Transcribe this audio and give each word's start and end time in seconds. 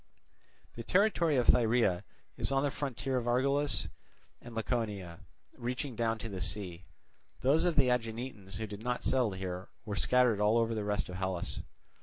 The 0.73 0.81
territory 0.81 1.35
of 1.35 1.45
Thyrea 1.45 2.03
is 2.35 2.51
on 2.51 2.63
the 2.63 2.71
frontier 2.71 3.17
of 3.17 3.27
Argolis 3.27 3.87
and 4.41 4.55
Laconia, 4.55 5.19
reaching 5.55 5.95
down 5.95 6.17
to 6.17 6.27
the 6.27 6.41
sea. 6.41 6.85
Those 7.41 7.65
of 7.65 7.75
the 7.75 7.91
Aeginetans 7.91 8.55
who 8.57 8.65
did 8.65 8.81
not 8.81 9.03
settle 9.03 9.33
here 9.33 9.69
were 9.85 9.95
scattered 9.95 10.39
over 10.41 10.73
the 10.73 10.83
rest 10.83 11.07
of 11.07 11.17
Hellas. 11.17 11.59